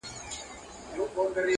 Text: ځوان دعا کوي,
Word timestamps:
ځوان 0.93 1.07
دعا 1.13 1.25
کوي, 1.33 1.49